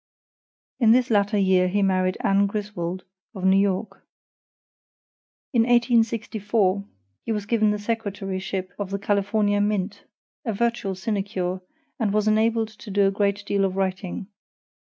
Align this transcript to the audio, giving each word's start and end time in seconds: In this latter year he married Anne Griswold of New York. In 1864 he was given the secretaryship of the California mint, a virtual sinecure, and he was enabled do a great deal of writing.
In 0.79 0.93
this 0.93 1.11
latter 1.11 1.37
year 1.37 1.67
he 1.67 1.83
married 1.83 2.17
Anne 2.21 2.47
Griswold 2.47 3.03
of 3.35 3.45
New 3.45 3.55
York. 3.59 4.03
In 5.53 5.61
1864 5.61 6.83
he 7.23 7.31
was 7.31 7.45
given 7.45 7.69
the 7.69 7.77
secretaryship 7.77 8.71
of 8.79 8.89
the 8.89 8.97
California 8.97 9.61
mint, 9.61 10.05
a 10.43 10.53
virtual 10.53 10.95
sinecure, 10.95 11.61
and 11.99 12.09
he 12.09 12.15
was 12.15 12.27
enabled 12.27 12.75
do 12.79 13.05
a 13.05 13.11
great 13.11 13.45
deal 13.45 13.63
of 13.63 13.75
writing. 13.75 14.25